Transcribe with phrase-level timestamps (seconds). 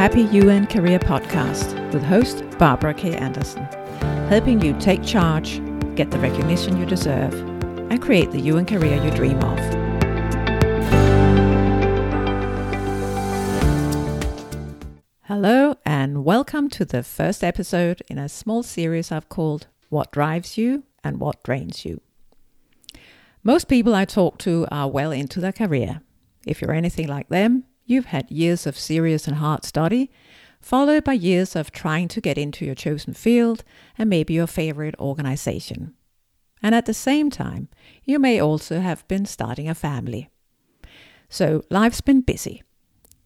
[0.00, 3.14] Happy UN Career podcast with host Barbara K.
[3.14, 3.64] Anderson,
[4.30, 5.60] helping you take charge,
[5.94, 9.58] get the recognition you deserve, and create the UN career you dream of.
[15.24, 20.56] Hello, and welcome to the first episode in a small series I've called What Drives
[20.56, 22.00] You and What Drains You.
[23.44, 26.00] Most people I talk to are well into their career.
[26.46, 30.10] If you're anything like them, you've had years of serious and hard study,
[30.60, 33.64] followed by years of trying to get into your chosen field
[33.98, 35.94] and maybe your favorite organization.
[36.62, 37.68] And at the same time,
[38.04, 40.28] you may also have been starting a family.
[41.28, 42.62] So life's been busy.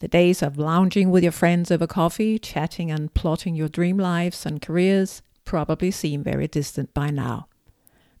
[0.00, 4.44] The days of lounging with your friends over coffee, chatting and plotting your dream lives
[4.44, 7.48] and careers probably seem very distant by now.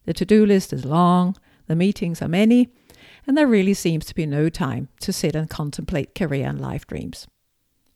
[0.04, 2.72] The to do list is long, the meetings are many,
[3.26, 6.86] and there really seems to be no time to sit and contemplate career and life
[6.86, 7.26] dreams.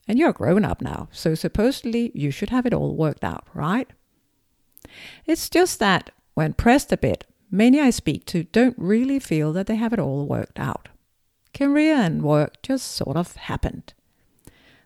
[0.07, 3.89] And you're grown up now, so supposedly you should have it all worked out, right?
[5.25, 9.67] It's just that, when pressed a bit, many I speak to don't really feel that
[9.67, 10.87] they have it all worked out.
[11.53, 13.93] Career and work just sort of happened.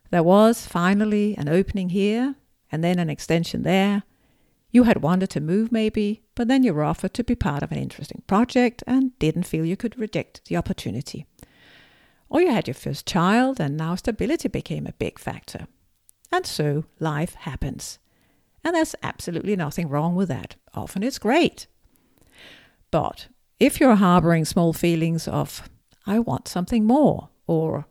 [0.09, 2.35] There was finally an opening here,
[2.71, 4.03] and then an extension there,
[4.71, 7.71] you had wanted to move, maybe, but then you were offered to be part of
[7.71, 11.25] an interesting project and didn't feel you could reject the opportunity.
[12.29, 15.67] Or you had your first child, and now stability became a big factor.
[16.31, 17.99] And so life happens.
[18.63, 20.55] And there's absolutely nothing wrong with that.
[20.73, 21.67] Often it's great.
[22.89, 23.27] But
[23.59, 25.69] if you're harboring small feelings of,
[26.05, 27.85] I want something more, or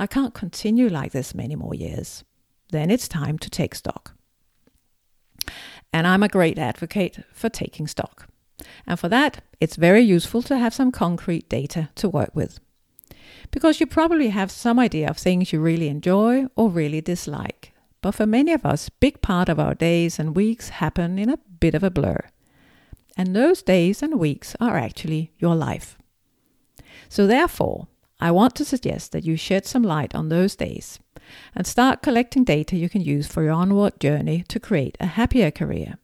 [0.00, 2.24] I can't continue like this many more years,
[2.70, 4.14] then it's time to take stock.
[5.92, 8.28] And I'm a great advocate for taking stock.
[8.86, 12.58] And for that, it's very useful to have some concrete data to work with.
[13.50, 17.72] Because you probably have some idea of things you really enjoy or really dislike.
[18.00, 21.38] But for many of us, big part of our days and weeks happen in a
[21.60, 22.20] bit of a blur.
[23.16, 25.98] And those days and weeks are actually your life.
[27.08, 30.98] So therefore, I want to suggest that you shed some light on those days
[31.54, 35.50] and start collecting data you can use for your onward journey to create a happier
[35.50, 35.98] career.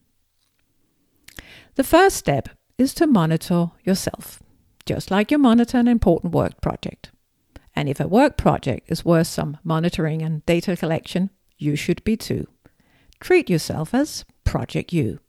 [1.77, 4.43] The first step is to monitor yourself,
[4.87, 7.11] just like you monitor an important work project.
[7.75, 12.17] And if a work project is worth some monitoring and data collection, you should be
[12.17, 12.47] too.
[13.21, 15.21] Treat yourself as Project You.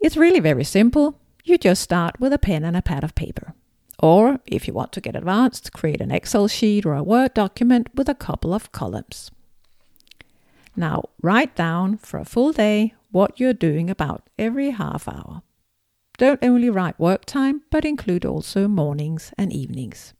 [0.00, 1.20] It's really very simple.
[1.44, 3.54] You just start with a pen and a pad of paper.
[3.98, 7.88] Or, if you want to get advanced, create an Excel sheet or a Word document
[7.94, 9.30] with a couple of columns.
[10.76, 15.42] Now, write down for a full day what you're doing about every half hour.
[16.18, 20.12] Don't only write work time, but include also mornings and evenings.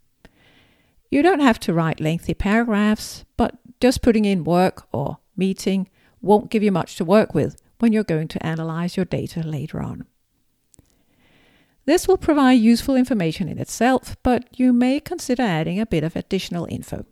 [1.10, 5.88] You don't have to write lengthy paragraphs, but just putting in work or meeting
[6.20, 9.82] won't give you much to work with when you're going to analyze your data later
[9.82, 10.06] on.
[11.86, 16.16] This will provide useful information in itself, but you may consider adding a bit of
[16.16, 17.06] additional info.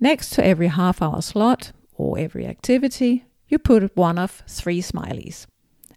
[0.00, 5.46] Next to every half hour slot or every activity, you put one of three smileys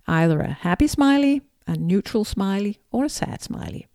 [0.07, 3.87] either a happy smiley, a neutral smiley, or a sad smiley,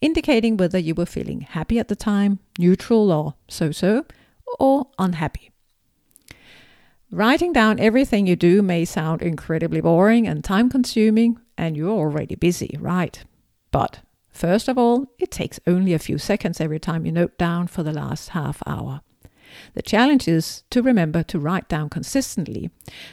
[0.00, 4.04] indicating whether you were feeling happy at the time, neutral or so so,
[4.58, 5.50] or unhappy.
[7.12, 12.36] Writing down everything you do may sound incredibly boring and time consuming, and you're already
[12.36, 13.24] busy, right?
[13.72, 17.66] But first of all, it takes only a few seconds every time you note down
[17.66, 19.00] for the last half hour.
[19.74, 22.70] The challenge is to remember to write down consistently,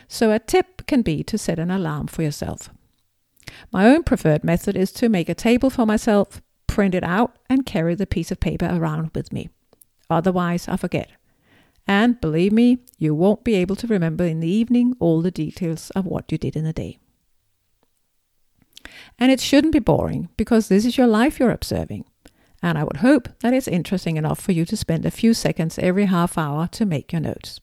[0.07, 2.69] so a tip can be to set an alarm for yourself.
[3.72, 7.66] My own preferred method is to make a table for myself, print it out, and
[7.66, 9.50] carry the piece of paper around with me.
[10.07, 11.09] Otherwise, I forget.
[11.88, 15.90] And believe me, you won't be able to remember in the evening all the details
[15.92, 17.00] of what you did in the day.
[19.18, 22.06] And it shouldn't be boring because this is your life you're observing.
[22.62, 25.80] And I would hope that it's interesting enough for you to spend a few seconds
[25.80, 27.60] every half hour to make your notes.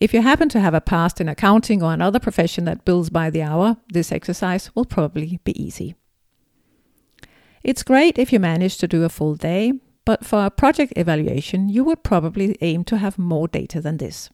[0.00, 3.30] If you happen to have a past in accounting or another profession that bills by
[3.30, 5.94] the hour, this exercise will probably be easy.
[7.62, 9.72] It's great if you manage to do a full day,
[10.04, 14.30] but for a project evaluation, you would probably aim to have more data than this.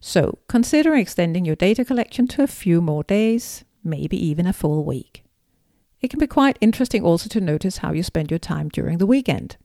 [0.00, 4.84] So consider extending your data collection to a few more days, maybe even a full
[4.84, 5.24] week.
[6.00, 9.06] It can be quite interesting also to notice how you spend your time during the
[9.06, 9.56] weekend,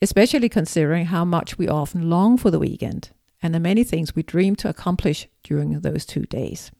[0.00, 3.10] especially considering how much we often long for the weekend
[3.42, 6.70] and the many things we dream to accomplish during those two days.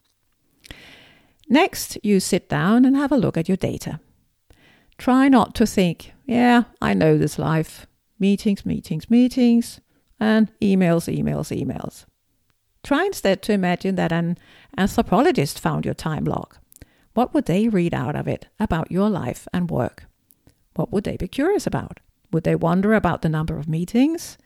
[1.49, 4.01] Next, you sit down and have a look at your data.
[5.01, 7.87] Try not to think, yeah, I know this life.
[8.19, 9.81] Meetings, meetings, meetings.
[10.21, 12.05] and emails, emails, emails.
[12.83, 14.37] Try instead to imagine that an
[14.77, 16.55] anthropologist found your time log.
[17.15, 20.05] What would they read out of it about your life and work?
[20.75, 22.01] What would they be curious about?
[22.31, 24.37] Would they wonder about the number of meetings,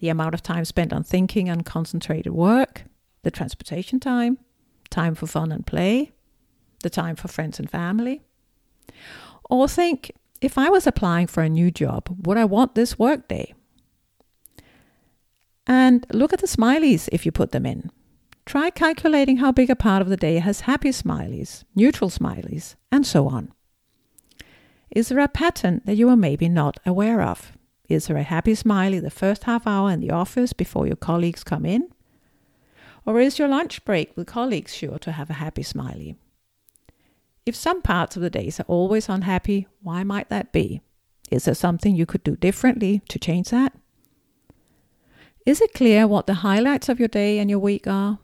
[0.00, 2.86] the amount of time spent on thinking and concentrated work,
[3.22, 4.38] the transportation time,
[4.90, 6.10] time for fun and play,
[6.82, 8.22] the time for friends and family?
[9.50, 13.54] Or think, if I was applying for a new job, would I want this workday?
[15.66, 17.90] And look at the smileys if you put them in.
[18.44, 23.06] Try calculating how big a part of the day has happy smileys, neutral smileys, and
[23.06, 23.52] so on.
[24.90, 27.52] Is there a pattern that you are maybe not aware of?
[27.88, 31.44] Is there a happy smiley the first half hour in the office before your colleagues
[31.44, 31.88] come in?
[33.06, 36.16] Or is your lunch break with colleagues sure to have a happy smiley?
[37.44, 40.80] If some parts of the days are always unhappy, why might that be?
[41.30, 43.72] Is there something you could do differently to change that?
[45.44, 48.20] Is it clear what the highlights of your day and your week are?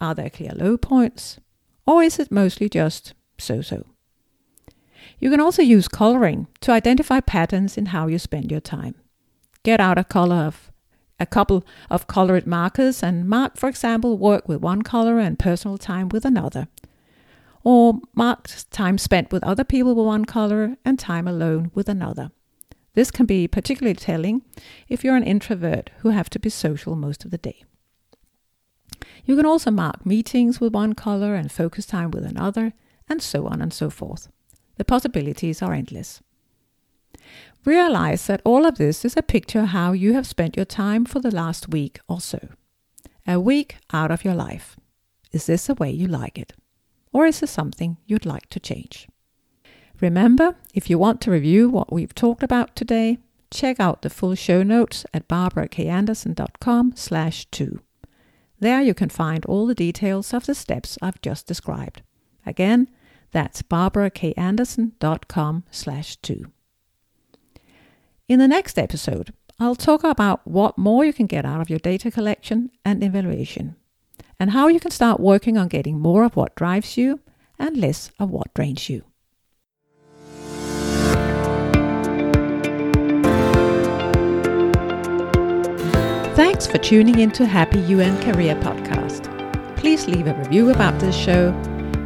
[0.00, 1.38] Are there clear low points?
[1.86, 3.84] Or is it mostly just so so?
[5.18, 8.94] You can also use coloring to identify patterns in how you spend your time.
[9.62, 10.70] Get out a color of
[11.20, 15.76] a couple of colored markers and mark, for example, work with one color and personal
[15.76, 16.68] time with another.
[17.70, 22.30] Or mark time spent with other people with one color and time alone with another.
[22.94, 24.40] This can be particularly telling
[24.88, 27.64] if you're an introvert who have to be social most of the day.
[29.26, 32.72] You can also mark meetings with one color and focus time with another,
[33.06, 34.28] and so on and so forth.
[34.78, 36.22] The possibilities are endless.
[37.66, 41.04] Realize that all of this is a picture of how you have spent your time
[41.04, 42.48] for the last week or so.
[43.26, 44.78] A week out of your life.
[45.32, 46.54] Is this the way you like it?
[47.12, 49.08] Or is there something you'd like to change?
[50.00, 53.18] Remember, if you want to review what we've talked about today,
[53.50, 57.80] check out the full show notes at barbarakanderson.com slash 2.
[58.60, 62.02] There you can find all the details of the steps I've just described.
[62.46, 62.88] Again,
[63.30, 66.44] that's barbarakanderson.com slash 2.
[68.28, 71.80] In the next episode, I'll talk about what more you can get out of your
[71.80, 73.76] data collection and evaluation,
[74.40, 77.20] and how you can start working on getting more of what drives you
[77.58, 79.04] and less of what drains you.
[86.34, 89.26] Thanks for tuning in to Happy UN Career Podcast.
[89.76, 91.48] Please leave a review about this show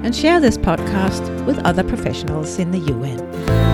[0.02, 3.71] and share this podcast with other professionals in the UN.